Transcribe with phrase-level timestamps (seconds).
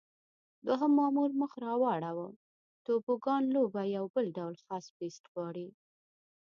[0.65, 2.27] دوهم مامور مخ را واړاوه:
[2.85, 4.05] توبوګان لوبه یو
[4.37, 5.67] ډول خاص پېست غواړي.